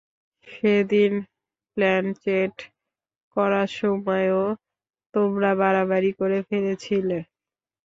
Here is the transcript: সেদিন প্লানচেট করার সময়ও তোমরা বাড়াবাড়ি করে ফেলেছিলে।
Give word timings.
সেদিন 0.47 1.11
প্লানচেট 1.77 2.55
করার 3.35 3.69
সময়ও 3.79 4.43
তোমরা 5.13 5.49
বাড়াবাড়ি 5.61 6.11
করে 6.19 6.39
ফেলেছিলে। 6.49 7.17